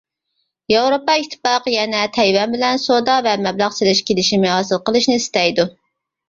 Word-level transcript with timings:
ياۋروپا 0.73 1.17
ئىتتىپاقى 1.23 1.73
يەنە 1.73 1.99
تەيۋەن 2.15 2.55
بىلەن 2.55 2.81
سودا 2.85 3.19
ۋە 3.27 3.35
مەبلەغ 3.49 3.77
سېلىش 3.77 4.03
كېلىشىمى 4.09 4.51
ھاسىل 4.55 4.83
قىلىشنى 4.89 5.21
ئىستەيدۇ. 5.21 5.69